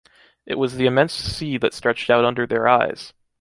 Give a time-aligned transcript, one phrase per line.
[0.47, 3.13] It was the immense sea that stretched out under their eyes!